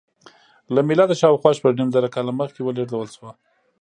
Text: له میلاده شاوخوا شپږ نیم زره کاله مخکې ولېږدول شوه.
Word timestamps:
له 0.73 0.81
میلاده 0.87 1.15
شاوخوا 1.21 1.51
شپږ 1.57 1.73
نیم 1.77 1.89
زره 1.95 2.09
کاله 2.15 2.31
مخکې 2.41 2.61
ولېږدول 2.63 3.09
شوه. 3.15 3.31